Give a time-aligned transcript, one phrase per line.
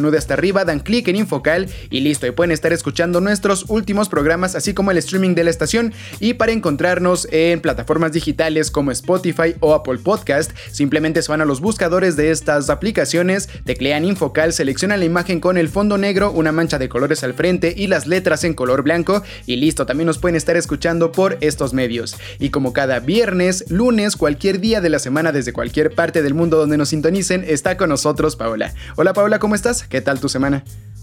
[0.00, 4.08] menú hasta arriba, dan clic en Infocal y listo, y pueden estar escuchando nuestros últimos
[4.08, 5.92] programas, así como el streaming de la estación.
[6.18, 11.44] Y para encontrarnos en plataformas digitales como Spotify o Apple Podcast, simplemente se van a
[11.44, 16.52] los buscadores de estas aplicaciones, teclean Infocal, seleccionan la imagen con el fondo negro, una
[16.52, 20.18] mancha de colores al frente y las letras en color blanco, y listo, también nos
[20.18, 22.16] pueden estar escuchando por estos medios.
[22.38, 26.56] Y como cada viernes, lunes, cualquier día de la semana desde cualquier parte del mundo
[26.56, 28.74] donde nos sintonicen, está con nosotros Paola.
[28.96, 29.84] Hola Paola, ¿cómo estás?
[29.90, 30.62] ¿Qué tal tu semana?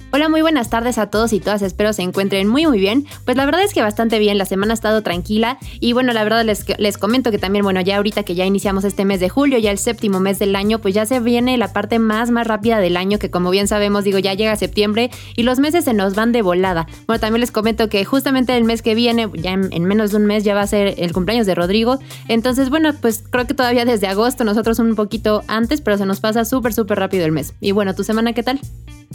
[0.09, 3.05] Hola, muy buenas tardes a todos y todas, espero se encuentren muy muy bien.
[3.25, 6.23] Pues la verdad es que bastante bien, la semana ha estado tranquila y bueno, la
[6.23, 9.27] verdad les, les comento que también, bueno, ya ahorita que ya iniciamos este mes de
[9.27, 12.47] julio, ya el séptimo mes del año, pues ya se viene la parte más más
[12.47, 15.93] rápida del año que como bien sabemos, digo, ya llega septiembre y los meses se
[15.93, 16.87] nos van de volada.
[17.05, 20.17] Bueno, también les comento que justamente el mes que viene, ya en, en menos de
[20.17, 23.53] un mes ya va a ser el cumpleaños de Rodrigo, entonces bueno, pues creo que
[23.53, 27.33] todavía desde agosto, nosotros un poquito antes, pero se nos pasa súper súper rápido el
[27.33, 27.53] mes.
[27.59, 28.61] Y bueno, ¿tu semana qué tal?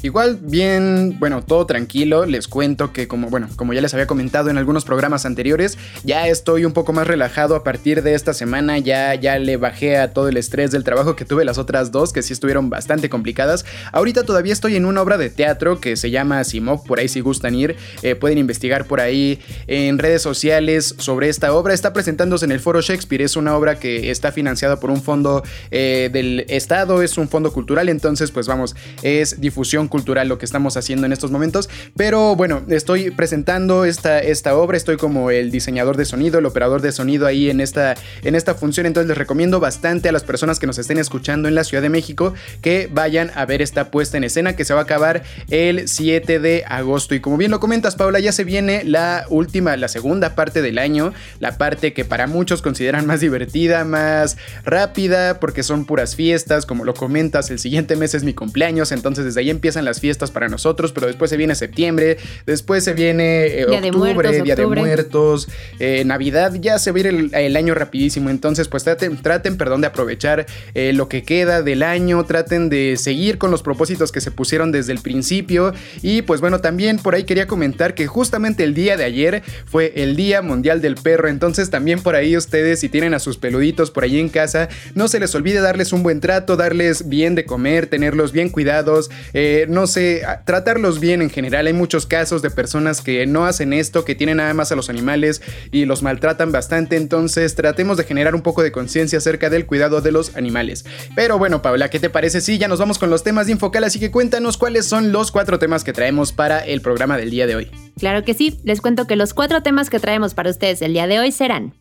[0.01, 2.25] Igual bien, bueno, todo tranquilo.
[2.25, 6.29] Les cuento que como, bueno, como ya les había comentado en algunos programas anteriores, ya
[6.29, 8.79] estoy un poco más relajado a partir de esta semana.
[8.79, 12.13] Ya, ya le bajé a todo el estrés del trabajo que tuve las otras dos,
[12.13, 13.67] que sí estuvieron bastante complicadas.
[13.93, 17.21] Ahorita todavía estoy en una obra de teatro que se llama Simov, por ahí si
[17.21, 21.75] gustan ir, eh, pueden investigar por ahí en redes sociales sobre esta obra.
[21.75, 25.43] Está presentándose en el Foro Shakespeare, es una obra que está financiada por un fondo
[25.71, 30.45] eh, del Estado, es un fondo cultural, entonces pues vamos, es difusión cultural lo que
[30.45, 31.69] estamos haciendo en estos momentos.
[31.97, 36.83] Pero bueno, estoy presentando esta, esta obra, estoy como el diseñador de sonido, el operador
[36.83, 38.87] de sonido ahí en esta, en esta función.
[38.87, 41.89] Entonces les recomiendo bastante a las personas que nos estén escuchando en la Ciudad de
[41.89, 45.89] México que vayan a ver esta puesta en escena que se va a acabar el
[45.89, 47.15] 7 de agosto.
[47.15, 50.79] Y como bien lo comentas, Paula, ya se viene la última, la segunda parte del
[50.79, 56.67] año, la parte que para muchos consideran más divertida, más rápida, porque son puras fiestas,
[56.67, 60.31] como lo comentas, el siguiente mes es mi cumpleaños, entonces desde ahí empiezan las fiestas
[60.31, 64.45] para nosotros, pero después se viene septiembre, después se viene eh, Día de octubre, Muertos,
[64.45, 64.67] Día de.
[64.67, 69.17] Muertos, eh, Navidad, ya se va a ir el, el año rapidísimo, entonces pues traten,
[69.17, 73.63] traten, perdón, de aprovechar eh, lo que queda del año, traten de seguir con los
[73.63, 75.73] propósitos que se pusieron desde el principio.
[76.03, 79.93] Y pues bueno, también por ahí quería comentar que justamente el día de ayer fue
[79.97, 83.91] el Día Mundial del Perro, entonces también por ahí ustedes si tienen a sus peluditos
[83.91, 87.47] por ahí en casa, no se les olvide darles un buen trato, darles bien de
[87.47, 91.67] comer, tenerlos bien cuidados, eh, no sé, tratarlos bien en general.
[91.67, 94.91] Hay muchos casos de personas que no hacen esto, que tienen nada más a los
[94.91, 99.67] animales y los maltratan bastante, entonces tratemos de generar un poco de conciencia acerca del
[99.67, 100.85] cuidado de los animales.
[101.15, 102.41] Pero bueno, Paula, ¿qué te parece?
[102.41, 105.31] Sí, ya nos vamos con los temas de Infocal, así que cuéntanos cuáles son los
[105.31, 107.71] cuatro temas que traemos para el programa del día de hoy.
[107.99, 111.07] Claro que sí, les cuento que los cuatro temas que traemos para ustedes el día
[111.07, 111.75] de hoy serán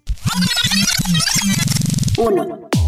[2.17, 2.80] 1.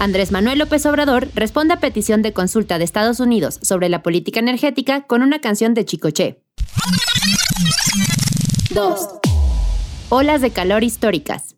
[0.00, 4.40] Andrés Manuel López Obrador responde a petición de consulta de Estados Unidos sobre la política
[4.40, 6.42] energética con una canción de Chicoche.
[8.70, 9.08] 2.
[10.08, 11.54] Olas de calor históricas.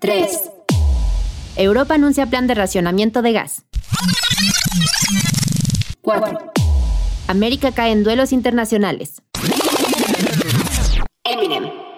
[0.00, 0.50] 3.
[1.54, 3.62] Europa anuncia plan de racionamiento de gas.
[6.02, 6.52] 4.
[7.28, 9.22] América cae en duelos internacionales.
[11.22, 11.93] Eminem.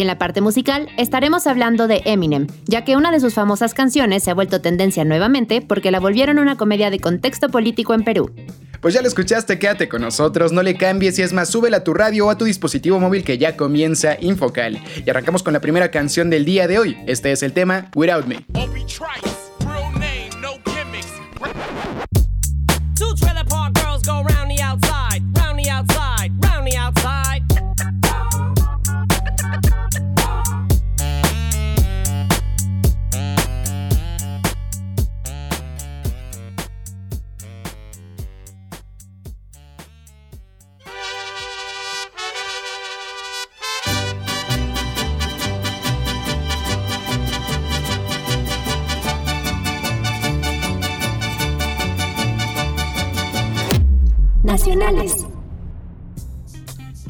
[0.00, 3.74] Y en la parte musical estaremos hablando de Eminem, ya que una de sus famosas
[3.74, 8.02] canciones se ha vuelto tendencia nuevamente porque la volvieron una comedia de contexto político en
[8.02, 8.30] Perú.
[8.80, 11.84] Pues ya lo escuchaste, quédate con nosotros, no le cambies y es más, súbela a
[11.84, 14.82] tu radio o a tu dispositivo móvil que ya comienza Infocal.
[15.04, 16.96] Y arrancamos con la primera canción del día de hoy.
[17.06, 18.46] Este es el tema Without Me.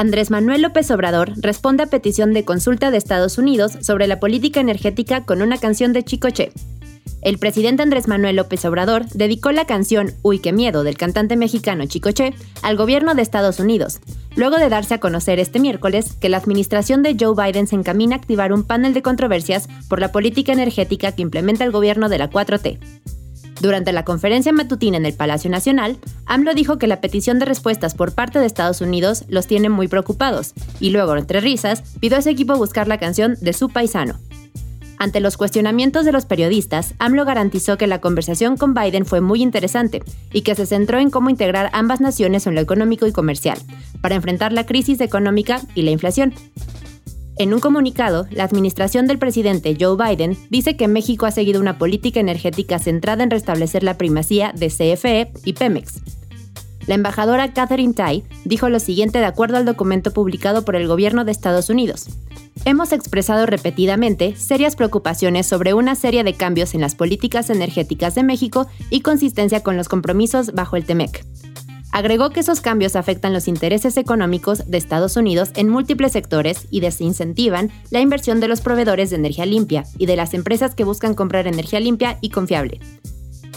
[0.00, 4.58] Andrés Manuel López Obrador responde a petición de consulta de Estados Unidos sobre la política
[4.58, 6.52] energética con una canción de Chicoche.
[7.20, 11.85] El presidente Andrés Manuel López Obrador dedicó la canción Uy, qué miedo del cantante mexicano
[11.85, 12.32] Chicoche
[12.62, 14.00] al gobierno de Estados Unidos,
[14.37, 18.17] luego de darse a conocer este miércoles que la administración de Joe Biden se encamina
[18.17, 22.17] a activar un panel de controversias por la política energética que implementa el gobierno de
[22.17, 22.79] la 4T.
[23.61, 27.95] Durante la conferencia matutina en el Palacio Nacional, AMLO dijo que la petición de respuestas
[27.95, 32.23] por parte de Estados Unidos los tiene muy preocupados, y luego, entre risas, pidió a
[32.23, 34.19] su equipo buscar la canción de su paisano.
[34.99, 39.43] Ante los cuestionamientos de los periodistas, AMLO garantizó que la conversación con Biden fue muy
[39.43, 40.03] interesante
[40.33, 43.59] y que se centró en cómo integrar ambas naciones en lo económico y comercial,
[44.01, 46.35] para enfrentar la crisis económica y la inflación.
[47.41, 51.79] En un comunicado, la administración del presidente Joe Biden dice que México ha seguido una
[51.79, 56.03] política energética centrada en restablecer la primacía de CFE y Pemex.
[56.87, 61.25] La embajadora Catherine Tai dijo lo siguiente de acuerdo al documento publicado por el gobierno
[61.25, 62.09] de Estados Unidos.
[62.67, 68.23] Hemos expresado repetidamente serias preocupaciones sobre una serie de cambios en las políticas energéticas de
[68.23, 71.25] México y consistencia con los compromisos bajo el TEMEC.
[71.93, 76.81] Agregó que esos cambios afectan los intereses económicos de Estados Unidos en múltiples sectores y
[76.81, 81.15] desincentivan la inversión de los proveedores de energía limpia y de las empresas que buscan
[81.15, 82.81] comprar energía limpia y confiable.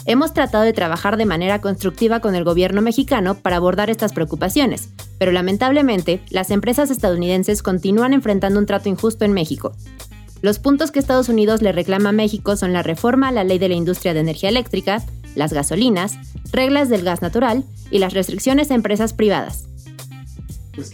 [0.06, 4.90] Hemos tratado de trabajar de manera constructiva con el gobierno mexicano para abordar estas preocupaciones,
[5.18, 9.74] pero lamentablemente las empresas estadounidenses continúan enfrentando un trato injusto en México.
[10.42, 13.60] Los puntos que Estados Unidos le reclama a México son la reforma a la ley
[13.60, 15.02] de la industria de energía eléctrica,
[15.36, 16.18] las gasolinas,
[16.52, 19.66] reglas del gas natural y las restricciones a empresas privadas.
[20.76, 20.92] Pues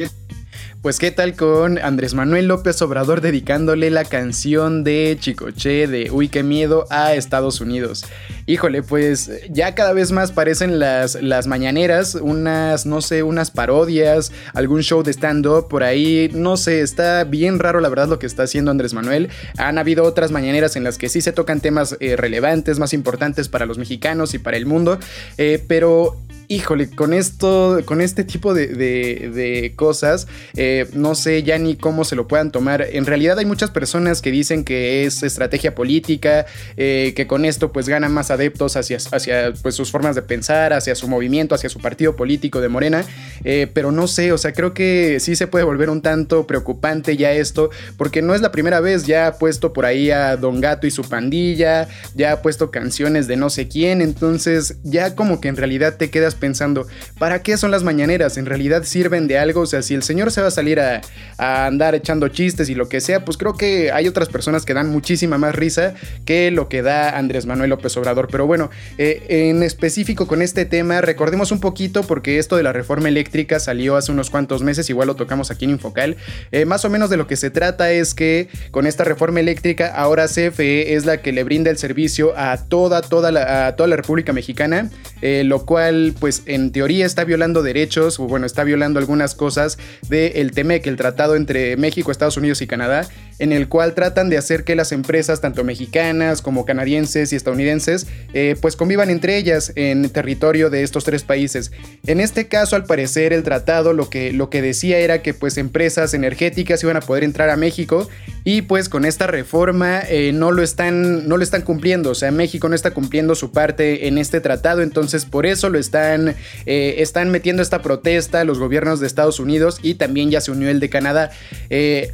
[0.81, 6.29] pues qué tal con Andrés Manuel López Obrador dedicándole la canción de Chicoche de Uy,
[6.29, 8.05] qué miedo a Estados Unidos.
[8.45, 14.31] Híjole, pues ya cada vez más parecen las, las mañaneras, unas, no sé, unas parodias,
[14.53, 18.25] algún show de stand-up por ahí, no sé, está bien raro la verdad lo que
[18.25, 19.29] está haciendo Andrés Manuel.
[19.57, 23.49] Han habido otras mañaneras en las que sí se tocan temas eh, relevantes, más importantes
[23.49, 24.97] para los mexicanos y para el mundo,
[25.37, 26.17] eh, pero
[26.51, 32.15] híjole, con esto, con este tipo de, cosas, eh, no sé ya ni cómo se
[32.15, 32.87] lo puedan tomar.
[32.91, 37.71] En realidad hay muchas personas que dicen que es estrategia política, eh, que con esto
[37.71, 41.69] pues ganan más adeptos hacia, hacia pues, sus formas de pensar, hacia su movimiento, hacia
[41.69, 43.05] su partido político de Morena,
[43.43, 47.15] eh, pero no sé, o sea, creo que sí se puede volver un tanto preocupante
[47.15, 50.61] ya esto, porque no es la primera vez, ya ha puesto por ahí a Don
[50.61, 55.39] Gato y su pandilla, ya ha puesto canciones de no sé quién, entonces ya como
[55.39, 58.37] que en realidad te quedas pensando, ¿para qué son las mañaneras?
[58.37, 59.61] ¿En realidad sirven de algo?
[59.61, 61.01] O sea, si el señor se va a salir a,
[61.37, 64.89] andar echando chistes y lo que sea, pues creo que hay otras personas que dan
[64.89, 65.93] muchísima más risa
[66.25, 68.27] que lo que da Andrés Manuel López Obrador.
[68.31, 72.73] Pero bueno, eh, en específico con este tema, recordemos un poquito porque esto de la
[72.73, 76.17] reforma eléctrica salió hace unos cuantos meses, igual lo tocamos aquí en Infocal.
[76.51, 79.93] Eh, más o menos de lo que se trata es que con esta reforma eléctrica
[79.95, 83.95] ahora CFE es la que le brinda el servicio a toda, toda la, toda la
[83.95, 84.89] República Mexicana,
[85.21, 89.33] eh, lo cual pues pues, en teoría está violando derechos, o bueno, está violando algunas
[89.33, 93.07] cosas del el TEMEC, el tratado entre México, Estados Unidos y Canadá,
[93.39, 98.07] en el cual tratan de hacer que las empresas, tanto mexicanas como canadienses y estadounidenses,
[98.33, 101.71] eh, pues convivan entre ellas en territorio de estos tres países.
[102.05, 105.57] En este caso, al parecer, el tratado lo que, lo que decía era que pues
[105.57, 108.09] empresas energéticas iban a poder entrar a México
[108.43, 112.31] y pues con esta reforma eh, no, lo están, no lo están cumpliendo, o sea,
[112.31, 116.95] México no está cumpliendo su parte en este tratado, entonces por eso lo están eh,
[116.97, 120.79] están, metiendo esta protesta los gobiernos de Estados Unidos y también ya se unió el
[120.79, 121.31] de Canadá.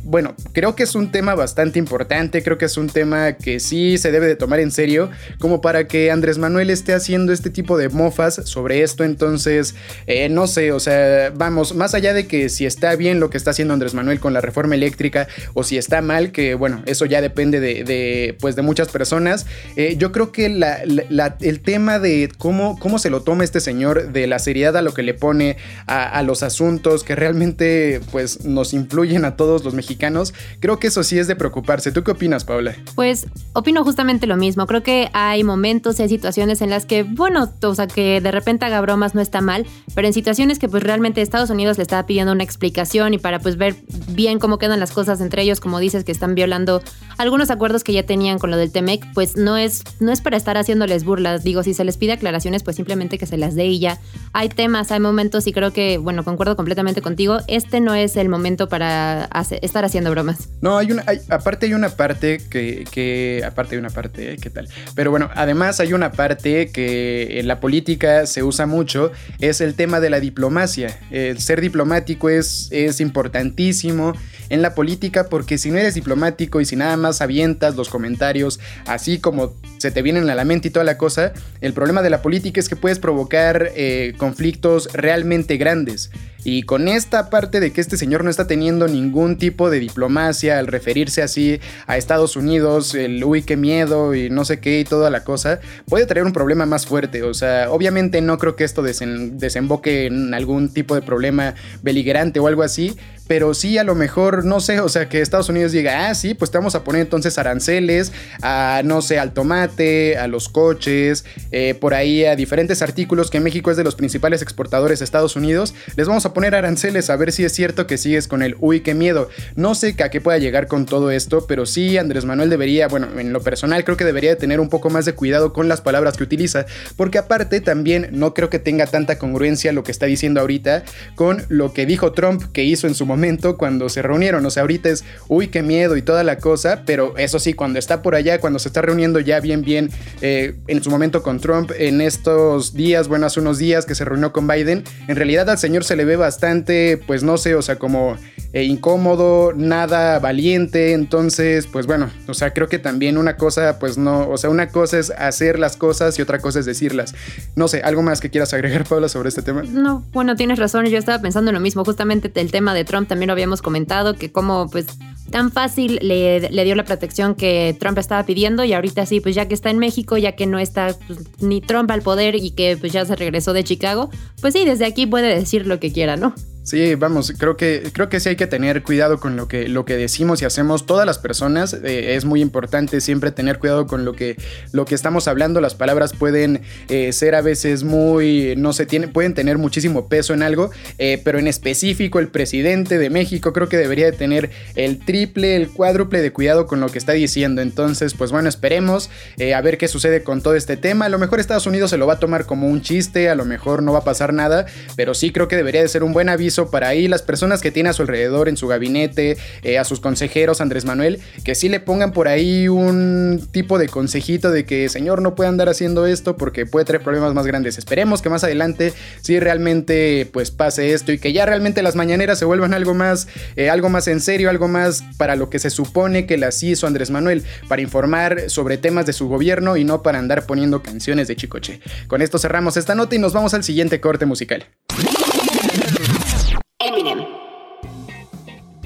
[0.04, 3.98] Bueno, creo que es un tema bastante importante, creo que es un tema que sí
[3.98, 7.78] se debe de tomar en serio, como para que Andrés Manuel esté haciendo este tipo
[7.78, 9.76] de mofas sobre esto, entonces,
[10.08, 13.38] eh, no sé, o sea, vamos, más allá de que si está bien lo que
[13.38, 17.06] está haciendo Andrés Manuel con la reforma eléctrica o si está mal, que bueno, eso
[17.06, 19.46] ya depende de, pues de muchas personas,
[19.78, 24.28] eh, yo creo que el tema de cómo, cómo se lo toma este señor, de
[24.28, 25.56] la seriedad a lo que le pone
[25.88, 31.05] a, los asuntos que realmente pues nos influyen a todos los mexicanos, creo que eso
[31.06, 31.92] sí es de preocuparse.
[31.92, 32.76] ¿Tú qué opinas, Paula?
[32.96, 34.68] Pues opino justamente lo mismo.
[34.68, 38.32] Creo que hay momentos y hay situaciones en las que, bueno, o sea, que de
[38.32, 41.84] repente haga bromas no está mal, pero en situaciones que pues realmente Estados Unidos le
[41.84, 43.76] estaba pidiendo una explicación y para pues ver
[44.10, 46.82] bien cómo quedan las cosas entre ellos, como dices que están violando
[47.18, 50.38] algunos acuerdos que ya tenían con lo del Temec, pues no es no es para
[50.38, 51.44] estar haciéndoles burlas.
[51.44, 54.00] Digo, si se les pide aclaraciones, pues simplemente que se las dé y ya.
[54.34, 57.40] Hay temas, hay momentos y creo que, bueno, concuerdo completamente contigo.
[57.48, 59.30] Este no es el momento para
[59.62, 60.50] estar haciendo bromas.
[60.62, 60.92] No, hay
[61.30, 64.38] aparte hay una parte que, que aparte hay una parte, ¿eh?
[64.38, 64.68] ¿qué tal?
[64.96, 69.76] Pero bueno, además hay una parte que en la política se usa mucho, es el
[69.76, 71.00] tema de la diplomacia.
[71.12, 74.14] El ser diplomático es, es importantísimo
[74.50, 78.60] en la política porque si no eres diplomático y si nada más avientas los comentarios
[78.86, 82.10] así como se te vienen a la mente y toda la cosa, el problema de
[82.10, 86.12] la política es que puedes provocar eh, conflictos realmente grandes.
[86.46, 90.60] Y con esta parte de que este señor no está teniendo ningún tipo de diplomacia
[90.60, 94.84] al referirse así a Estados Unidos, el uy, qué miedo y no sé qué y
[94.84, 95.60] toda la cosa,
[95.90, 97.24] puede traer un problema más fuerte.
[97.24, 102.46] O sea, obviamente no creo que esto desemboque en algún tipo de problema beligerante o
[102.46, 102.96] algo así,
[103.28, 106.34] pero sí a lo mejor, no sé, o sea, que Estados Unidos diga, ah, sí,
[106.34, 111.26] pues te vamos a poner entonces aranceles a, no sé, al tomate, a los coches,
[111.52, 115.36] eh, por ahí a diferentes artículos que México es de los principales exportadores de Estados
[115.36, 118.56] Unidos, les vamos a poner aranceles a ver si es cierto que sigues con el
[118.60, 119.30] uy, qué miedo.
[119.56, 123.08] No sé a qué pueda llegar con todo esto, pero sí Andrés Manuel debería, bueno,
[123.18, 126.18] en lo personal creo que debería tener un poco más de cuidado con las palabras
[126.18, 126.66] que utiliza,
[126.96, 130.84] porque aparte también no creo que tenga tanta congruencia lo que está diciendo ahorita
[131.16, 133.15] con lo que dijo Trump que hizo en su momento
[133.58, 134.46] cuando se reunieron.
[134.46, 137.80] O sea, ahorita es uy, qué miedo y toda la cosa, pero eso sí, cuando
[137.80, 139.90] está por allá, cuando se está reuniendo ya bien, bien
[140.22, 144.06] eh, en su momento con Trump, en estos días, bueno, hace unos días que se
[144.06, 147.62] reunió con Biden, en realidad al señor se le ve bastante, pues no sé, o
[147.62, 148.18] sea, como
[148.54, 153.98] eh, incómodo, nada valiente, entonces, pues bueno, o sea, creo que también una cosa, pues
[153.98, 157.14] no, o sea, una cosa es hacer las cosas y otra cosa es decirlas.
[157.56, 159.64] No sé, ¿algo más que quieras agregar, Paula, sobre este tema?
[159.64, 163.05] No, bueno, tienes razón, yo estaba pensando en lo mismo, justamente el tema de Trump
[163.06, 164.88] también lo habíamos comentado, que como pues
[165.32, 169.48] tan fácil le, dio la protección que Trump estaba pidiendo y ahorita sí, pues ya
[169.48, 172.78] que está en México, ya que no está pues, ni Trump al poder y que
[172.78, 174.10] pues ya se regresó de Chicago,
[174.42, 176.34] pues sí, desde aquí puede decir lo que quiera, ¿no?
[176.66, 179.86] Sí, vamos, creo que, creo que sí hay que tener cuidado con lo que, lo
[179.86, 181.76] que decimos y hacemos todas las personas.
[181.76, 184.36] Eh, es muy importante siempre tener cuidado con lo que,
[184.72, 185.62] lo que estamos hablando.
[185.62, 190.34] Las palabras pueden eh, ser a veces muy, no sé, tiene, pueden tener muchísimo peso
[190.34, 194.50] en algo, eh, pero en específico el presidente de México creo que debería de tener
[194.74, 197.62] el triple, el cuádruple de cuidado con lo que está diciendo.
[197.62, 199.12] Entonces, pues bueno, esperemos
[199.56, 201.06] a ver qué sucede con todo este tema.
[201.06, 203.46] A lo mejor Estados Unidos se lo va a tomar como un chiste, a lo
[203.46, 206.28] mejor no va a pasar nada, pero sí creo que debería de ser un buen
[206.28, 209.84] aviso para ahí las personas que tiene a su alrededor en su gabinete, eh, a
[209.84, 214.66] sus consejeros, Andrés Manuel, que sí le pongan por ahí un tipo de consejito de
[214.66, 217.78] que señor no puede andar haciendo esto porque puede traer problemas más grandes.
[217.78, 222.40] Esperemos que más adelante sí realmente pues pase esto y que ya realmente las mañaneras
[222.40, 225.70] se vuelvan algo más, eh, algo más en serio, algo más para lo que se
[225.70, 230.02] supone que las hizo Andrés Manuel, para informar sobre temas de su gobierno y no
[230.02, 231.80] para andar poniendo canciones de chicoche.
[232.08, 234.66] Con esto cerramos esta nota y nos vamos al siguiente corte musical.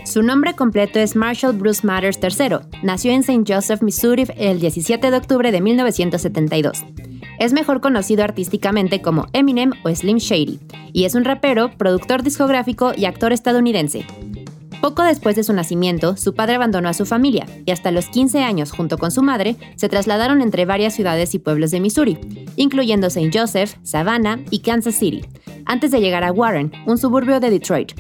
[0.09, 2.81] Su nombre completo es Marshall Bruce Matters III.
[2.81, 3.43] Nació en St.
[3.47, 6.83] Joseph, Missouri, el 17 de octubre de 1972.
[7.37, 10.59] Es mejor conocido artísticamente como Eminem o Slim Shady,
[10.93, 14.07] y es un rapero, productor discográfico y actor estadounidense.
[14.81, 18.41] Poco después de su nacimiento, su padre abandonó a su familia y hasta los 15
[18.41, 22.17] años, junto con su madre, se trasladaron entre varias ciudades y pueblos de Missouri,
[22.55, 23.29] incluyendo St.
[23.31, 25.21] Joseph, Savannah y Kansas City,
[25.67, 27.91] antes de llegar a Warren, un suburbio de Detroit.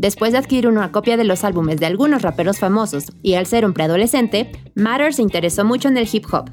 [0.00, 3.66] Después de adquirir una copia de los álbumes de algunos raperos famosos y al ser
[3.66, 6.50] un preadolescente, Matter se interesó mucho en el hip hop.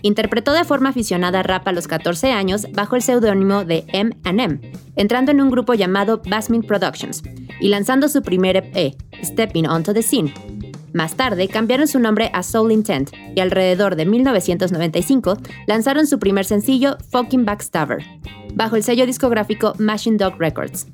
[0.00, 4.60] Interpretó de forma aficionada rap a los 14 años bajo el seudónimo de M&M,
[4.96, 7.22] entrando en un grupo llamado Basmin Productions
[7.60, 10.32] y lanzando su primer EP, Stepping Onto the Scene.
[10.94, 15.36] Más tarde cambiaron su nombre a Soul Intent y alrededor de 1995
[15.66, 18.02] lanzaron su primer sencillo, Fucking Backstabber,
[18.54, 20.86] bajo el sello discográfico Machine Dog Records.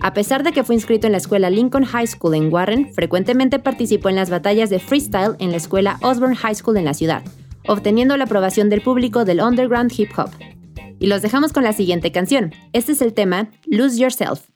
[0.00, 3.58] A pesar de que fue inscrito en la escuela Lincoln High School en Warren, frecuentemente
[3.58, 7.22] participó en las batallas de freestyle en la escuela Osborne High School en la ciudad,
[7.66, 10.30] obteniendo la aprobación del público del underground hip hop.
[11.00, 12.54] Y los dejamos con la siguiente canción.
[12.72, 14.48] Este es el tema Lose Yourself.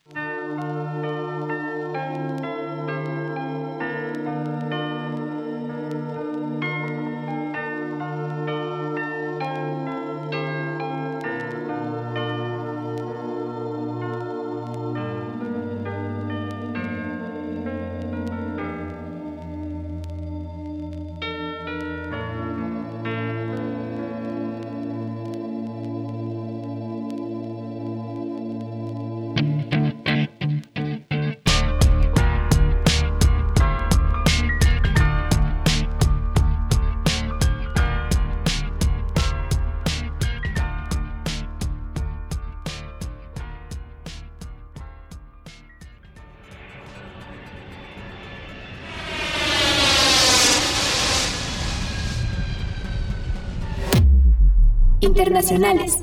[55.22, 55.98] Internacionales.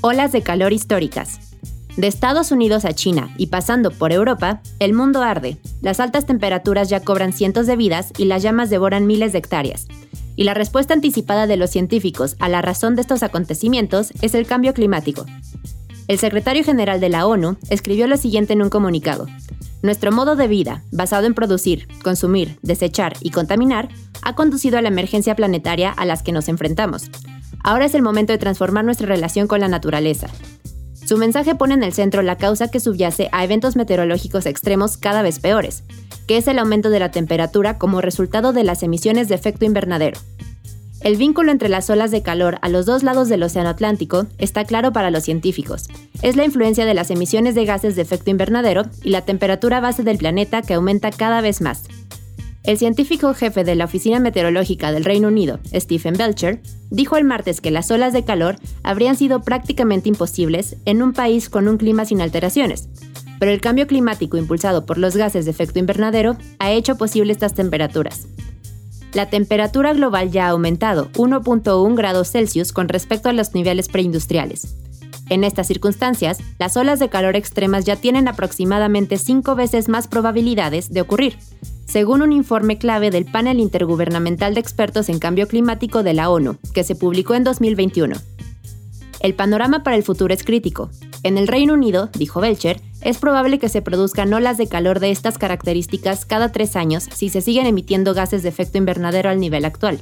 [0.00, 1.38] Olas de calor históricas.
[1.96, 5.56] De Estados Unidos a China y pasando por Europa, el mundo arde.
[5.82, 9.86] Las altas temperaturas ya cobran cientos de vidas y las llamas devoran miles de hectáreas.
[10.34, 14.44] Y la respuesta anticipada de los científicos a la razón de estos acontecimientos es el
[14.44, 15.26] cambio climático.
[16.08, 19.28] El secretario general de la ONU escribió lo siguiente en un comunicado.
[19.84, 23.90] Nuestro modo de vida, basado en producir, consumir, desechar y contaminar,
[24.24, 27.10] ha conducido a la emergencia planetaria a las que nos enfrentamos.
[27.62, 30.28] Ahora es el momento de transformar nuestra relación con la naturaleza.
[31.06, 35.22] Su mensaje pone en el centro la causa que subyace a eventos meteorológicos extremos cada
[35.22, 35.84] vez peores,
[36.26, 40.18] que es el aumento de la temperatura como resultado de las emisiones de efecto invernadero.
[41.04, 44.64] El vínculo entre las olas de calor a los dos lados del Océano Atlántico está
[44.64, 45.88] claro para los científicos.
[46.22, 50.02] Es la influencia de las emisiones de gases de efecto invernadero y la temperatura base
[50.02, 51.82] del planeta que aumenta cada vez más.
[52.64, 57.60] El científico jefe de la Oficina Meteorológica del Reino Unido, Stephen Belcher, dijo el martes
[57.60, 62.04] que las olas de calor habrían sido prácticamente imposibles en un país con un clima
[62.06, 62.88] sin alteraciones,
[63.38, 67.54] pero el cambio climático impulsado por los gases de efecto invernadero ha hecho posible estas
[67.54, 68.26] temperaturas
[69.14, 74.76] la temperatura global ya ha aumentado 1.1 grados Celsius con respecto a los niveles preindustriales.
[75.30, 80.92] En estas circunstancias, las olas de calor extremas ya tienen aproximadamente cinco veces más probabilidades
[80.92, 81.38] de ocurrir,
[81.86, 86.56] según un informe clave del Panel Intergubernamental de Expertos en Cambio Climático de la ONU,
[86.72, 88.16] que se publicó en 2021.
[89.20, 90.90] El panorama para el futuro es crítico.
[91.22, 95.10] En el Reino Unido, dijo Belcher, es probable que se produzcan olas de calor de
[95.10, 99.64] estas características cada tres años si se siguen emitiendo gases de efecto invernadero al nivel
[99.64, 100.00] actual.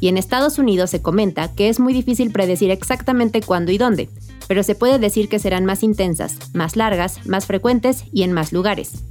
[0.00, 4.10] Y en Estados Unidos se comenta que es muy difícil predecir exactamente cuándo y dónde,
[4.48, 8.52] pero se puede decir que serán más intensas, más largas, más frecuentes y en más
[8.52, 9.04] lugares.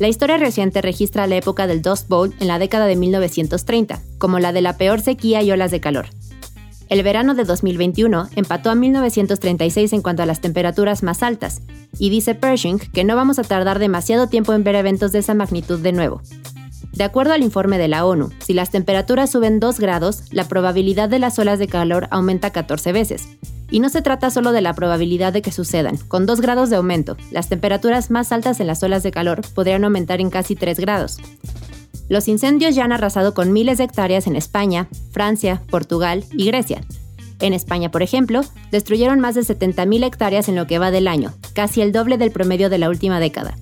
[0.00, 4.40] La historia reciente registra la época del Dust Bowl en la década de 1930, como
[4.40, 6.06] la de la peor sequía y olas de calor.
[6.88, 11.62] El verano de 2021 empató a 1936 en cuanto a las temperaturas más altas,
[11.96, 15.34] y dice Pershing que no vamos a tardar demasiado tiempo en ver eventos de esa
[15.34, 16.20] magnitud de nuevo.
[16.92, 21.08] De acuerdo al informe de la ONU, si las temperaturas suben 2 grados, la probabilidad
[21.08, 23.28] de las olas de calor aumenta 14 veces.
[23.70, 25.96] Y no se trata solo de la probabilidad de que sucedan.
[25.96, 29.84] Con 2 grados de aumento, las temperaturas más altas en las olas de calor podrían
[29.84, 31.18] aumentar en casi 3 grados.
[32.08, 36.82] Los incendios ya han arrasado con miles de hectáreas en España, Francia, Portugal y Grecia.
[37.40, 41.32] En España, por ejemplo, destruyeron más de 70.000 hectáreas en lo que va del año,
[41.54, 43.56] casi el doble del promedio de la última década.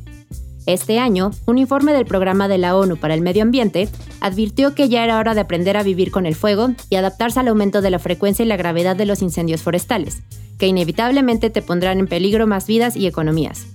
[0.66, 3.88] Este año, un informe del Programa de la ONU para el Medio Ambiente
[4.20, 7.48] advirtió que ya era hora de aprender a vivir con el fuego y adaptarse al
[7.48, 10.22] aumento de la frecuencia y la gravedad de los incendios forestales,
[10.58, 13.66] que inevitablemente te pondrán en peligro más vidas y economías.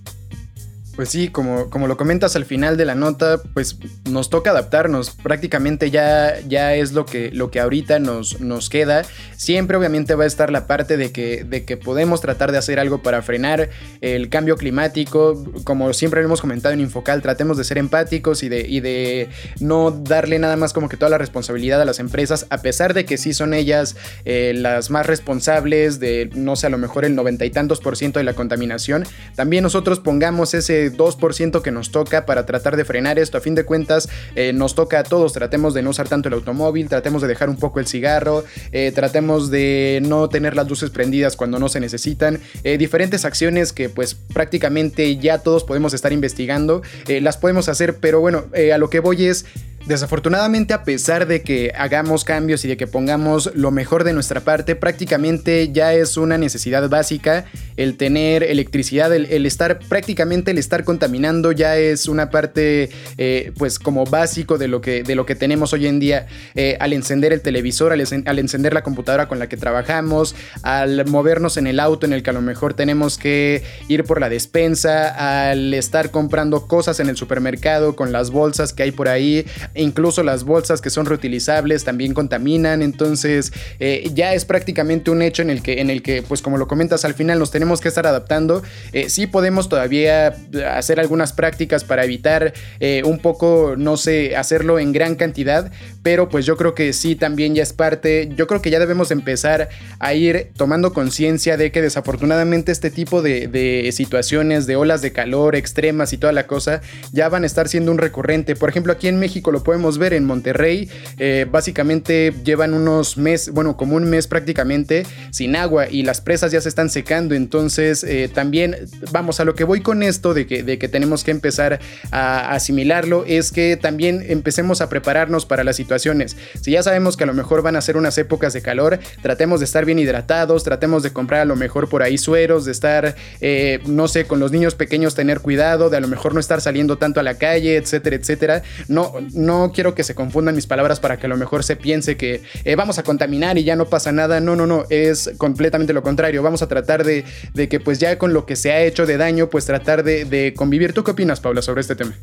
[0.98, 3.78] Pues sí, como, como lo comentas al final de la nota, pues
[4.10, 5.12] nos toca adaptarnos.
[5.12, 9.04] Prácticamente ya, ya es lo que, lo que ahorita nos, nos queda.
[9.36, 12.80] Siempre obviamente va a estar la parte de que, de que podemos tratar de hacer
[12.80, 13.70] algo para frenar
[14.02, 15.46] el cambio climático.
[15.66, 19.30] Como siempre hemos comentado en Infocal, tratemos de ser empáticos y de, y de
[19.60, 23.06] no darle nada más como que toda la responsabilidad a las empresas, a pesar de
[23.06, 27.14] que sí son ellas eh, las más responsables de, no sé, a lo mejor el
[27.14, 29.06] noventa y tantos por ciento de la contaminación.
[29.36, 33.38] También nosotros pongamos ese 2% que nos toca para tratar de frenar esto.
[33.38, 35.34] A fin de cuentas, eh, nos toca a todos.
[35.34, 38.92] Tratemos de no usar tanto el automóvil, tratemos de dejar un poco el cigarro, eh,
[38.94, 42.40] tratemos de no tener las luces prendidas cuando no se necesitan.
[42.64, 46.82] Eh, diferentes acciones que pues prácticamente ya todos podemos estar investigando.
[47.08, 49.46] las podemos hacer, pero bueno, a lo que voy es...
[49.88, 54.42] Desafortunadamente, a pesar de que hagamos cambios y de que pongamos lo mejor de nuestra
[54.42, 57.46] parte, prácticamente ya es una necesidad básica
[57.78, 63.80] el tener electricidad, el, estar prácticamente el estar contaminando ya es una parte eh, pues
[63.80, 66.28] como básico de lo que, de lo que tenemos hoy en día.
[66.56, 71.06] Eh, al encender el televisor, al, al, encender la computadora con la que trabajamos, al
[71.06, 74.28] movernos en el auto en el que a lo mejor tenemos que ir por la
[74.28, 79.46] despensa, al estar comprando cosas en el supermercado con las bolsas que hay por ahí,
[79.78, 85.42] incluso las bolsas que son reutilizables también contaminan, entonces eh, ya es prácticamente un hecho
[85.42, 87.88] en el que, en el que pues como lo comentas al final nos tenemos que
[87.88, 88.64] estar adaptando,
[88.94, 90.36] eh, sí podemos todavía
[90.72, 95.72] hacer algunas prácticas para evitar eh, un poco, no sé, hacerlo en gran cantidad,
[96.04, 99.12] pero pues yo creo que sí también ya es parte, yo creo que ya debemos
[99.12, 105.12] empezar a ir tomando conciencia de que desafortunadamente este tipo de, situaciones, de olas de
[105.12, 108.56] calor extremas y toda la cosa, ya van a estar siendo un recurrente.
[108.56, 113.54] Por ejemplo, aquí en México lo podemos ver en Monterrey, eh, básicamente llevan unos meses,
[113.54, 118.06] bueno, como un mes prácticamente sin agua y las presas ya se están secando, entonces
[118.06, 118.78] eh, también
[119.12, 122.52] vamos a lo que voy con esto de que, de que tenemos que empezar a
[122.54, 126.38] asimilarlo, es que también empecemos a prepararnos para las situaciones.
[126.62, 129.60] Si ya sabemos que a lo mejor van a ser unas épocas de calor, tratemos
[129.60, 133.16] de estar bien hidratados, tratemos de comprar a lo mejor por ahí sueros, de estar,
[133.42, 136.62] eh, no sé, con los niños pequeños tener cuidado, de a lo mejor no estar
[136.62, 138.64] saliendo tanto a la calle, etcétera, etcétera.
[138.88, 142.18] No, no quiero que se confundan mis palabras para que a lo mejor se piense
[142.18, 144.40] que eh, vamos a contaminar y ya no pasa nada.
[144.40, 146.44] No, no, no, es completamente lo contrario.
[146.44, 147.24] Vamos a tratar de,
[147.70, 150.54] que pues ya con lo que se ha hecho de daño, pues tratar de, de
[150.56, 150.94] convivir.
[150.94, 152.16] ¿Tú qué opinas, Paula, sobre este tema?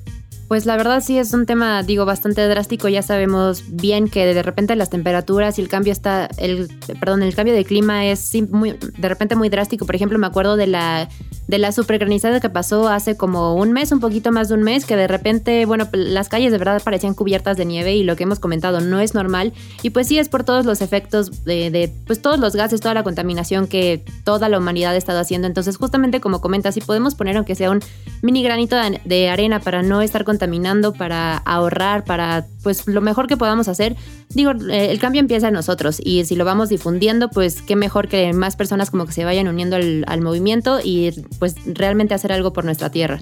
[0.48, 2.88] Pues la verdad sí es un tema, digo, bastante drástico.
[2.88, 6.68] Ya sabemos bien que de repente las temperaturas y el cambio está, el,
[7.00, 9.87] perdón, el cambio de clima es muy, de repente muy drástico.
[9.87, 11.09] Por ejemplo, me acuerdo de la,
[11.48, 14.85] de la supergranizada que pasó hace como un mes, un poquito más de un mes,
[14.85, 18.24] que de repente, bueno, las calles de verdad parecían cubiertas de nieve y lo que
[18.24, 19.54] hemos comentado no es normal.
[19.83, 22.94] Y pues sí es por todos los efectos de, de pues todos los gases, toda
[22.94, 25.46] la contaminación que toda la humanidad ha estado haciendo.
[25.46, 27.80] Entonces, justamente como comentas, si podemos poner aunque sea un
[28.20, 33.36] mini granito de arena para no estar contaminando, para ahorrar, para pues lo mejor que
[33.36, 33.94] podamos hacer.
[34.30, 38.08] Digo, eh, el cambio empieza en nosotros y si lo vamos difundiendo, pues qué mejor
[38.08, 42.32] que más personas como que se vayan uniendo al, al movimiento y pues realmente hacer
[42.32, 43.20] algo por nuestra tierra.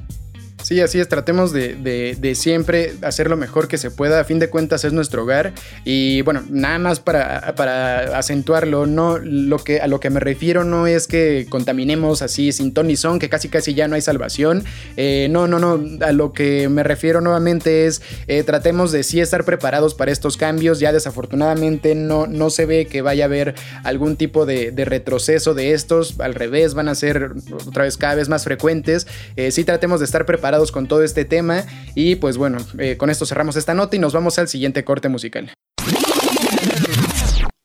[0.63, 4.49] Sí, así es, tratemos de, siempre hacer lo mejor que se pueda, a fin de
[4.49, 5.53] cuentas es nuestro hogar.
[5.85, 10.65] Y bueno, nada más para, para acentuarlo, no, lo que, a lo que me refiero
[10.65, 14.03] no es que contaminemos así sin ton ni son, que casi casi ya no hay
[14.03, 14.65] salvación,
[14.97, 19.21] eh, no, no, no, a lo que me refiero nuevamente es eh, tratemos de sí
[19.21, 23.55] estar preparados para estos cambios, ya desafortunadamente no, no se ve que vaya a haber
[23.85, 27.33] algún tipo de, retroceso de estos, al revés, van a ser
[27.67, 31.25] otra vez cada vez más frecuentes, eh, sí tratemos de estar preparados con todo este
[31.25, 31.65] tema.
[31.95, 35.09] Y pues bueno, eh, con esto cerramos esta nota y nos vamos al siguiente corte
[35.09, 35.53] musical.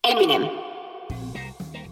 [0.04, 0.48] Eminem.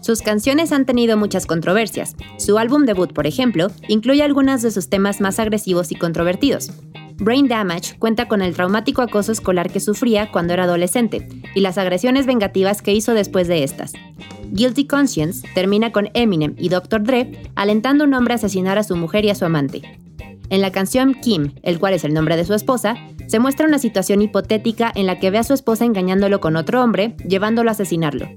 [0.00, 2.14] Sus canciones han tenido muchas controversias.
[2.38, 6.70] Su álbum debut, por ejemplo, incluye algunos de sus temas más agresivos y controvertidos.
[7.18, 11.78] Brain Damage cuenta con el traumático acoso escolar que sufría cuando era adolescente y las
[11.78, 13.94] agresiones vengativas que hizo después de estas.
[14.52, 17.02] Guilty Conscience termina con Eminem y Dr.
[17.02, 19.98] Dre alentando a un hombre a asesinar a su mujer y a su amante.
[20.48, 22.94] En la canción Kim, el cual es el nombre de su esposa,
[23.26, 26.82] se muestra una situación hipotética en la que ve a su esposa engañándolo con otro
[26.82, 28.28] hombre, llevándolo a asesinarlo.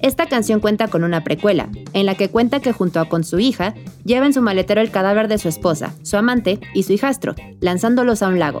[0.00, 3.74] Esta canción cuenta con una precuela, en la que cuenta que junto con su hija,
[4.04, 8.22] lleva en su maletero el cadáver de su esposa, su amante y su hijastro, lanzándolos
[8.22, 8.60] a un lago.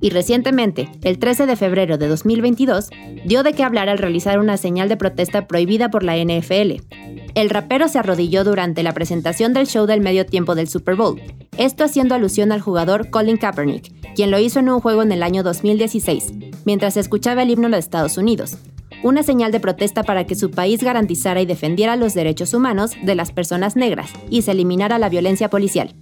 [0.00, 2.88] Y recientemente, el 13 de febrero de 2022,
[3.26, 6.80] dio de qué hablar al realizar una señal de protesta prohibida por la NFL,
[7.34, 11.20] el rapero se arrodilló durante la presentación del show del medio tiempo del Super Bowl,
[11.58, 15.22] esto haciendo alusión al jugador Colin Kaepernick, quien lo hizo en un juego en el
[15.22, 16.32] año 2016,
[16.64, 18.56] mientras escuchaba el himno de Estados Unidos,
[19.02, 23.14] una señal de protesta para que su país garantizara y defendiera los derechos humanos de
[23.14, 25.94] las personas negras y se eliminara la violencia policial.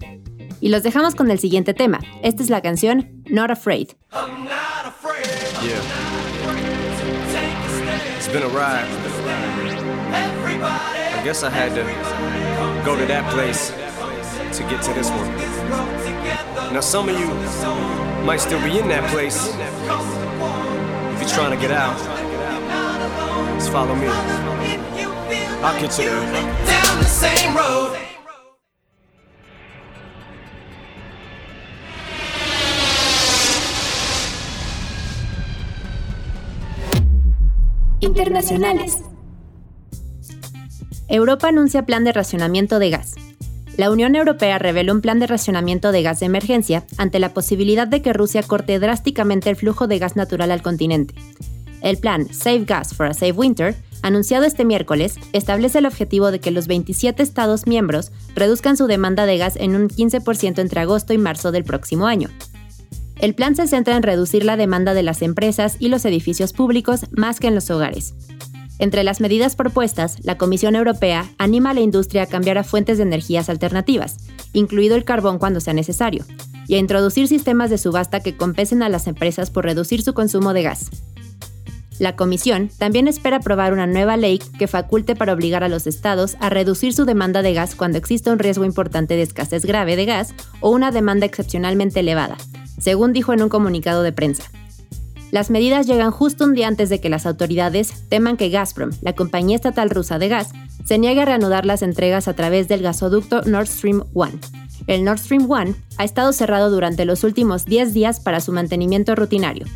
[0.61, 2.01] Y los dejamos con el siguiente tema.
[2.23, 3.89] Esta es la canción Not Afraid.
[10.61, 11.83] I guess I had to
[12.85, 13.73] go to that place
[14.57, 15.29] to get to this one.
[16.73, 17.27] Now, some of you
[18.25, 19.49] might still be in that place.
[21.15, 21.97] If you're trying to get out,
[23.59, 24.09] just follow me.
[25.63, 26.21] I'll get you there.
[26.67, 28.18] Down the same road.
[41.09, 43.15] Europa anuncia plan de racionamiento de gas.
[43.77, 47.87] La Unión Europea reveló un plan de racionamiento de gas de emergencia ante la posibilidad
[47.87, 51.15] de que Rusia corte drásticamente el flujo de gas natural al continente.
[51.81, 56.41] El plan Save Gas for a Safe Winter anunciado este miércoles, establece el objetivo de
[56.41, 61.13] que los 27 Estados miembros reduzcan su demanda de gas en un 15% entre agosto
[61.13, 62.29] y marzo del próximo año.
[63.21, 67.07] El plan se centra en reducir la demanda de las empresas y los edificios públicos
[67.11, 68.15] más que en los hogares.
[68.79, 72.99] Entre las medidas propuestas, la Comisión Europea anima a la industria a cambiar a fuentes
[72.99, 74.19] de energías alternativas,
[74.53, 76.25] incluido el carbón cuando sea necesario,
[76.69, 80.53] y a introducir sistemas de subasta que compensen a las empresas por reducir su consumo
[80.53, 80.89] de gas.
[81.99, 86.37] La Comisión también espera aprobar una nueva ley que faculte para obligar a los estados
[86.39, 90.05] a reducir su demanda de gas cuando exista un riesgo importante de escasez grave de
[90.05, 92.37] gas o una demanda excepcionalmente elevada,
[92.79, 94.45] según dijo en un comunicado de prensa.
[95.31, 99.13] Las medidas llegan justo un día antes de que las autoridades teman que Gazprom, la
[99.13, 100.51] compañía estatal rusa de gas,
[100.87, 104.33] se niegue a reanudar las entregas a través del gasoducto Nord Stream 1.
[104.87, 109.15] El Nord Stream 1 ha estado cerrado durante los últimos 10 días para su mantenimiento
[109.15, 109.67] rutinario.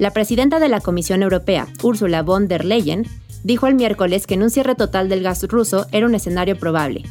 [0.00, 3.06] La presidenta de la Comisión Europea, Ursula von der Leyen,
[3.44, 7.04] dijo el miércoles que en un cierre total del gas ruso era un escenario probable,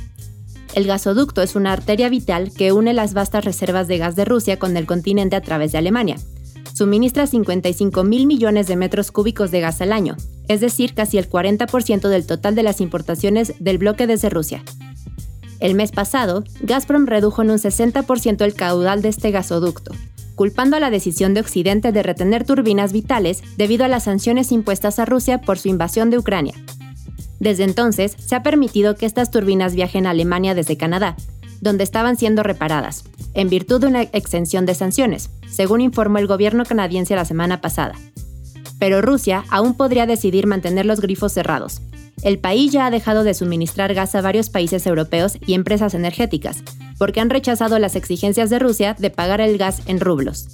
[0.76, 4.60] el gasoducto es una arteria vital que une las vastas reservas de gas de Rusia
[4.60, 6.18] con el continente a través de Alemania.
[6.74, 10.18] Suministra 55 mil millones de metros cúbicos de gas al año,
[10.50, 14.64] es decir, casi el 40% del total de las importaciones del bloque desde Rusia.
[15.62, 19.94] El mes pasado, Gazprom redujo en un 60% el caudal de este gasoducto,
[20.36, 25.00] culpando a la decisión de Occidente de retener turbinas vitales debido a las sanciones impuestas
[25.00, 26.54] a Rusia por su invasión de Ucrania.
[27.40, 31.16] Desde entonces, se ha permitido que estas turbinas viajen a Alemania desde Canadá,
[31.62, 36.64] donde estaban siendo reparadas, en virtud de una exención de sanciones, según informó el gobierno
[36.66, 37.96] canadiense la semana pasada.
[38.80, 41.82] Pero Rusia aún podría decidir mantener los grifos cerrados.
[42.24, 46.64] El país ya ha dejado de suministrar gas a varios países europeos y empresas energéticas,
[46.98, 50.48] porque han rechazado las exigencias de Rusia de pagar el gas en rublos.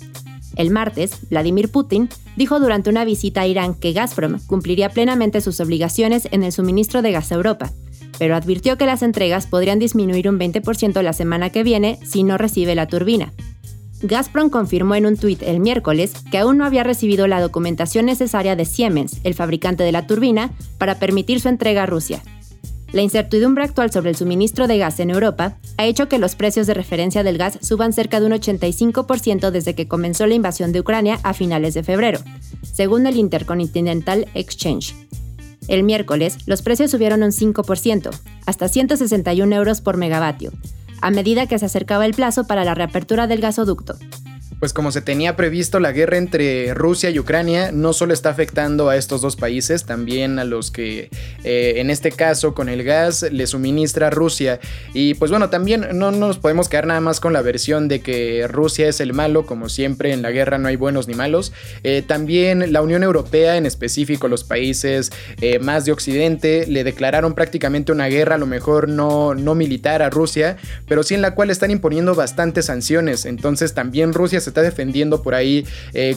[0.56, 5.60] El martes, Vladimir Putin dijo durante una visita a Irán que Gazprom cumpliría plenamente sus
[5.60, 7.72] obligaciones en el suministro de gas a Europa,
[8.20, 12.38] pero advirtió que las entregas podrían disminuir un 20% la semana que viene si no
[12.38, 13.34] recibe la turbina.
[14.04, 18.56] Gazprom confirmó en un tuit el miércoles que aún no había recibido la documentación necesaria
[18.56, 22.24] de Siemens, el fabricante de la turbina, para permitir su entrega a Rusia,
[22.92, 26.68] la incertidumbre actual sobre el suministro de gas en Europa ha hecho que los precios
[26.68, 30.82] de referencia del gas suban cerca de un 85% desde que comenzó la invasión de
[30.82, 32.20] Ucrania a finales de febrero,
[32.62, 34.96] según el Intercontinental Exchange.
[35.68, 38.10] El miércoles, los precios subieron un 5%,
[38.46, 40.52] hasta 161 euros por megavatio,
[41.02, 43.96] a medida que se acercaba el plazo para la reapertura del gasoducto
[44.62, 48.90] pues como se tenía previsto, la guerra entre Rusia y Ucrania no solo está afectando
[48.90, 51.10] a estos dos países, también a los que
[51.44, 54.60] eh, en este caso con el gas le suministra Rusia.
[54.94, 58.48] Y pues bueno, también no nos podemos quedar nada más con la versión de que
[58.48, 61.54] Rusia es el malo, como siempre en la guerra no hay buenos ni malos.
[61.84, 67.34] Eh, también la Unión Europea, en específico los países eh, más de Occidente, le declararon
[67.34, 71.36] prácticamente una guerra, a lo mejor no, no militar a Rusia, pero sí en la
[71.36, 73.26] cual están imponiendo bastantes sanciones.
[73.26, 75.66] Entonces también Rusia se está defendiendo por ahí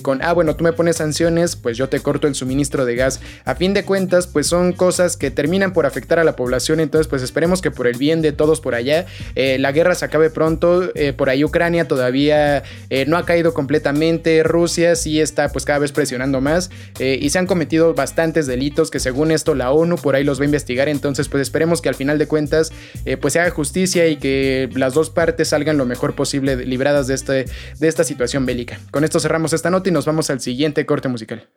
[0.03, 3.21] con, ah, bueno, tú me pones sanciones, pues yo te corto el suministro de gas.
[3.45, 7.09] A fin de cuentas, pues son cosas que terminan por afectar a la población, entonces
[7.09, 10.31] pues esperemos que por el bien de todos por allá, eh, la guerra se acabe
[10.31, 12.63] pronto, eh, por ahí Ucrania todavía
[13.07, 17.47] no ha caído completamente, Rusia sí está pues cada vez presionando más y se han
[17.47, 21.29] cometido bastantes delitos que según esto la ONU por ahí los va a investigar, entonces
[21.29, 22.73] pues esperemos que al final de cuentas
[23.21, 27.15] pues se haga justicia y que las dos partes salgan lo mejor posible libradas de,
[27.15, 27.45] este,
[27.79, 28.79] de esta situación bélica.
[28.91, 31.49] Con esto cerramos esta nota y nos vamos al siguiente corte musical.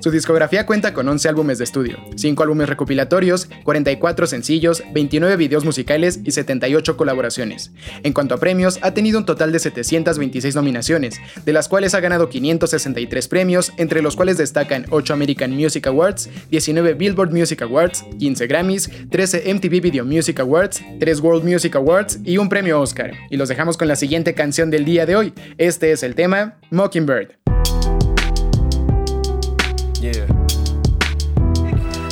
[0.00, 5.66] Su discografía cuenta con 11 álbumes de estudio, 5 álbumes recopilatorios, 44 sencillos, 29 videos
[5.66, 7.70] musicales y 78 colaboraciones.
[8.02, 12.00] En cuanto a premios, ha tenido un total de 726 nominaciones, de las cuales ha
[12.00, 18.02] ganado 563 premios, entre los cuales destacan 8 American Music Awards, 19 Billboard Music Awards,
[18.18, 23.12] 15 Grammys, 13 MTV Video Music Awards, 3 World Music Awards y un premio Oscar.
[23.28, 25.34] Y los dejamos con la siguiente canción del día de hoy.
[25.58, 27.40] Este es el tema Mockingbird.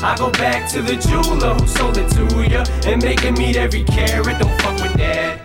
[0.00, 3.56] I go back to the jeweler who sold it to ya and make it meet
[3.56, 4.38] every carat.
[4.38, 5.40] Don't fuck with that.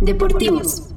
[0.00, 0.95] Deportivos.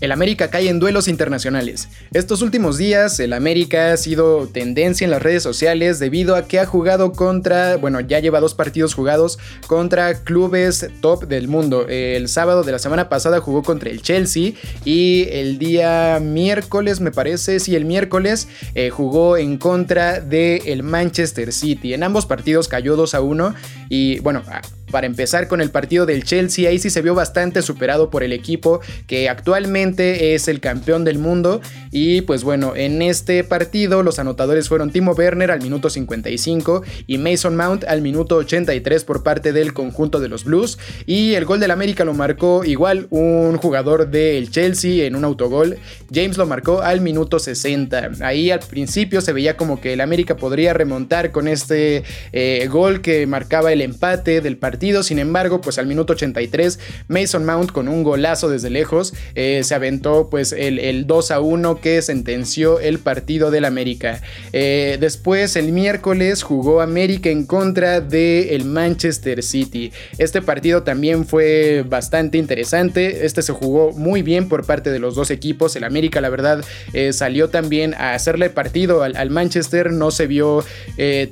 [0.00, 1.88] El América cae en duelos internacionales.
[2.14, 6.58] Estos últimos días, el América ha sido tendencia en las redes sociales debido a que
[6.58, 11.86] ha jugado contra, bueno, ya lleva dos partidos jugados contra clubes top del mundo.
[11.86, 14.52] El sábado de la semana pasada jugó contra el Chelsea
[14.86, 20.82] y el día miércoles, me parece, sí, el miércoles eh, jugó en contra del el
[20.82, 21.92] Manchester City.
[21.92, 23.54] En ambos partidos cayó 2 a 1
[23.90, 24.42] y, bueno,
[24.90, 28.32] para empezar con el partido del Chelsea, ahí sí se vio bastante superado por el
[28.32, 31.60] equipo que actualmente es el campeón del mundo.
[31.90, 37.18] Y pues bueno, en este partido los anotadores fueron Timo Werner al minuto 55 y
[37.18, 40.78] Mason Mount al minuto 83 por parte del conjunto de los Blues.
[41.06, 45.78] Y el gol del América lo marcó igual un jugador del Chelsea en un autogol.
[46.12, 48.10] James lo marcó al minuto 60.
[48.20, 53.00] Ahí al principio se veía como que el América podría remontar con este eh, gol
[53.00, 57.86] que marcaba el empate del partido sin embargo, pues al minuto 83, Mason Mount con
[57.86, 62.98] un golazo desde lejos eh, se aventó pues el, 2 a 1 que sentenció el
[62.98, 64.22] partido del América.
[64.54, 69.92] Eh, después, el miércoles, jugó América en contra del Manchester City.
[70.16, 73.26] Este partido también fue bastante interesante.
[73.26, 75.76] Este se jugó muy bien por parte de los dos equipos.
[75.76, 76.64] El América, la verdad,
[76.94, 79.92] eh, salió también a hacerle partido al, al Manchester.
[79.92, 80.64] No se vio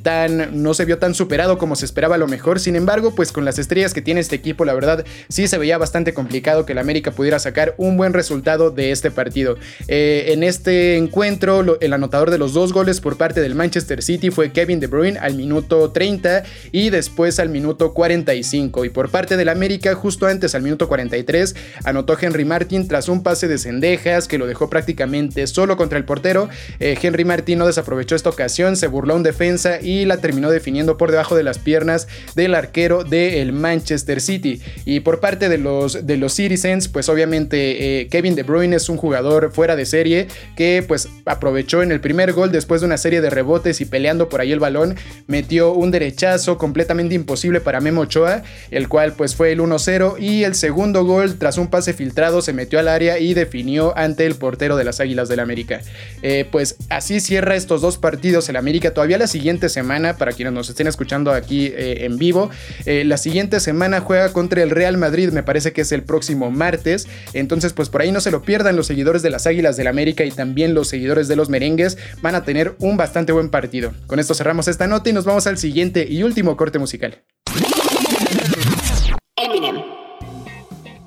[0.03, 0.63] tan.
[0.63, 2.61] No se vio tan superado como se esperaba a lo mejor.
[2.61, 5.79] Sin embargo, pues con las estrellas que tiene este equipo, la verdad sí se veía
[5.79, 9.57] bastante complicado que el América pudiera sacar un buen resultado de este partido.
[9.87, 14.31] Eh, en este encuentro, el anotador de los dos goles por parte del Manchester City
[14.31, 18.85] fue Kevin De Bruyne al minuto 30 y después al minuto 45.
[18.85, 23.23] Y por parte del América, justo antes al minuto 43, anotó Henry Martin tras un
[23.23, 26.49] pase de cendejas que lo dejó prácticamente solo contra el portero.
[26.81, 30.97] Eh, Henry Martin no desaprovechó esta ocasión, se burló en defensa y la terminó definiendo
[30.97, 34.61] por debajo de las piernas del arquero de el Manchester City.
[34.85, 38.89] Y por parte de los, de los Citizens, pues obviamente eh, Kevin De Bruyne es
[38.89, 42.99] un jugador fuera de serie que pues aprovechó en el primer gol después de una
[42.99, 47.81] serie de rebotes y peleando por ahí el balón, metió un derechazo completamente imposible para
[47.81, 51.93] Memo Ochoa, el cual pues fue el 1-0 y el segundo gol tras un pase
[51.93, 55.81] filtrado se metió al área y definió ante el portero de las Águilas del América.
[56.23, 58.95] Eh, pues así cierra estos dos partidos el América.
[58.95, 62.51] Todavía la siguiente semana, para quienes nos estén escuchando aquí eh, en vivo,
[62.87, 67.07] la siguiente semana juega contra el Real Madrid, me parece que es el próximo martes.
[67.33, 70.25] Entonces, pues por ahí no se lo pierdan los seguidores de las Águilas del América
[70.25, 73.93] y también los seguidores de los merengues van a tener un bastante buen partido.
[74.07, 77.23] Con esto cerramos esta nota y nos vamos al siguiente y último corte musical.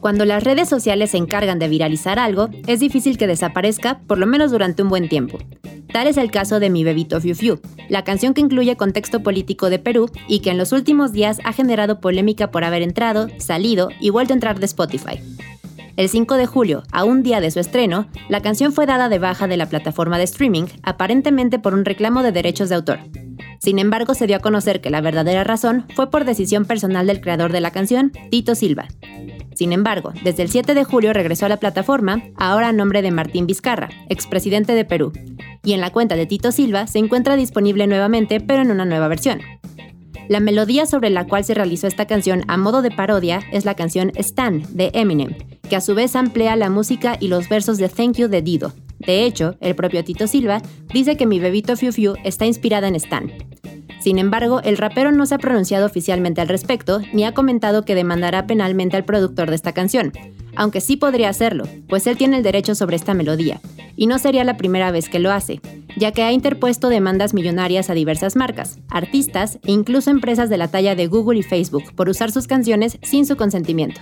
[0.01, 4.25] Cuando las redes sociales se encargan de viralizar algo, es difícil que desaparezca, por lo
[4.25, 5.37] menos durante un buen tiempo.
[5.91, 9.69] Tal es el caso de Mi Bebito Fiu Fiu, la canción que incluye contexto político
[9.69, 13.89] de Perú y que en los últimos días ha generado polémica por haber entrado, salido
[13.99, 15.19] y vuelto a entrar de Spotify.
[15.97, 19.19] El 5 de julio, a un día de su estreno, la canción fue dada de
[19.19, 22.99] baja de la plataforma de streaming, aparentemente por un reclamo de derechos de autor.
[23.59, 27.19] Sin embargo, se dio a conocer que la verdadera razón fue por decisión personal del
[27.19, 28.87] creador de la canción, Tito Silva.
[29.53, 33.11] Sin embargo, desde el 7 de julio regresó a la plataforma, ahora a nombre de
[33.11, 35.11] Martín Vizcarra, expresidente de Perú,
[35.63, 39.07] y en la cuenta de Tito Silva se encuentra disponible nuevamente, pero en una nueva
[39.07, 39.41] versión.
[40.27, 43.75] La melodía sobre la cual se realizó esta canción a modo de parodia es la
[43.75, 45.35] canción Stan de Eminem,
[45.69, 48.73] que a su vez amplía la música y los versos de Thank You de Dido.
[48.99, 50.61] De hecho, el propio Tito Silva
[50.93, 53.31] dice que mi bebito Fiu Fiu está inspirada en Stan.
[53.99, 57.93] Sin embargo, el rapero no se ha pronunciado oficialmente al respecto ni ha comentado que
[57.93, 60.11] demandará penalmente al productor de esta canción,
[60.55, 63.61] aunque sí podría hacerlo, pues él tiene el derecho sobre esta melodía,
[63.95, 65.61] y no sería la primera vez que lo hace,
[65.97, 70.67] ya que ha interpuesto demandas millonarias a diversas marcas, artistas e incluso empresas de la
[70.69, 74.01] talla de Google y Facebook por usar sus canciones sin su consentimiento.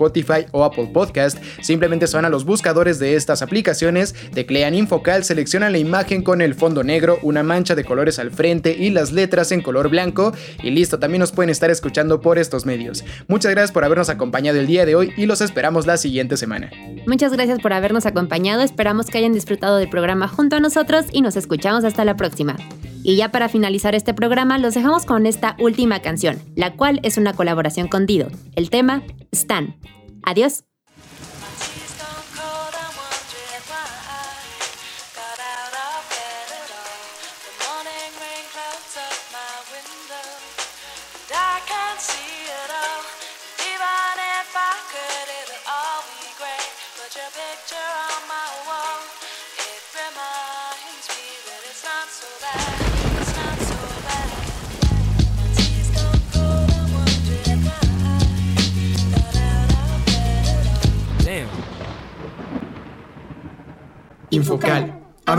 [0.00, 5.24] Spotify o Apple Podcast, simplemente se van a los buscadores de estas aplicaciones, teclean Infocal,
[5.24, 9.12] seleccionan la imagen con el fondo negro, una mancha de colores al frente y las
[9.12, 10.32] letras en color blanco
[10.62, 13.04] y listo, también nos pueden estar escuchando por estos medios.
[13.28, 16.70] Muchas gracias por habernos acompañado el día de hoy y los esperamos la siguiente semana.
[17.06, 21.20] Muchas gracias por habernos acompañado, esperamos que hayan disfrutado del programa junto a nosotros y
[21.20, 22.56] nos escuchamos hasta la próxima.
[23.02, 27.16] Y ya para finalizar este programa, los dejamos con esta última canción, la cual es
[27.16, 28.28] una colaboración con Dido.
[28.56, 29.76] El tema, Stan.
[30.22, 30.64] Adiós.